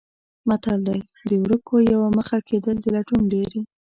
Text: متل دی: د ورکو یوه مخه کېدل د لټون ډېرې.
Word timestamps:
متل 0.47 0.79
دی: 0.87 0.99
د 1.29 1.31
ورکو 1.43 1.75
یوه 1.93 2.07
مخه 2.17 2.37
کېدل 2.49 2.75
د 2.81 2.85
لټون 2.95 3.21
ډېرې. 3.33 3.61